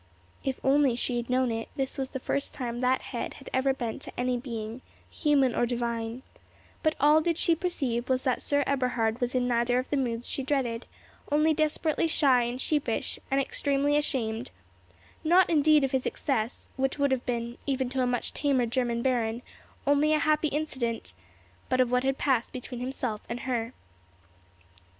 If 0.43 0.55
she 0.55 0.61
only 0.63 0.95
had 0.95 1.29
known 1.29 1.51
it, 1.51 1.69
this 1.75 1.95
was 1.95 2.09
the 2.09 2.19
first 2.19 2.55
time 2.55 2.79
that 2.79 3.01
head 3.13 3.35
had 3.35 3.51
ever 3.53 3.71
been 3.71 3.89
bent 3.91 4.01
to 4.01 4.19
any 4.19 4.35
being, 4.35 4.81
human 5.11 5.53
or 5.53 5.67
Divine; 5.67 6.23
but 6.81 6.95
all 6.99 7.23
she 7.23 7.51
did 7.53 7.61
perceive 7.61 8.09
was 8.09 8.23
that 8.23 8.41
Sir 8.41 8.63
Eberhard 8.65 9.21
was 9.21 9.35
in 9.35 9.47
neither 9.47 9.77
of 9.77 9.91
the 9.91 9.97
moods 9.97 10.27
she 10.27 10.41
dreaded, 10.41 10.87
only 11.31 11.53
desperately 11.53 12.07
shy 12.07 12.41
and 12.45 12.59
sheepish, 12.59 13.19
and 13.29 13.39
extremely 13.39 13.95
ashamed, 13.95 14.49
not 15.23 15.47
indeed 15.51 15.83
of 15.83 15.91
his 15.91 16.07
excess, 16.07 16.67
which 16.77 16.97
would 16.97 17.11
have 17.11 17.27
been, 17.27 17.59
even 17.67 17.87
to 17.89 18.01
a 18.01 18.07
much 18.07 18.33
tamer 18.33 18.65
German 18.65 19.03
baron, 19.03 19.43
only 19.85 20.13
a 20.13 20.17
happy 20.19 20.51
accident, 20.59 21.13
but 21.69 21.79
of 21.79 21.91
what 21.91 22.03
had 22.03 22.17
passed 22.17 22.51
between 22.51 22.79
himself 22.81 23.21
and 23.29 23.41
her. 23.41 23.71